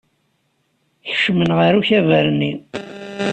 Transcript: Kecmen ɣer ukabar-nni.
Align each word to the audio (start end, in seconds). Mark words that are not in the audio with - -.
Kecmen 1.07 1.51
ɣer 1.57 1.73
ukabar-nni. 1.79 2.51